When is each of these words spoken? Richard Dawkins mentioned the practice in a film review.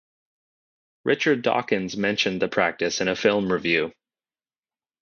Richard 1.05 1.43
Dawkins 1.43 1.95
mentioned 1.95 2.41
the 2.41 2.47
practice 2.47 3.01
in 3.01 3.07
a 3.07 3.15
film 3.15 3.53
review. 3.53 3.93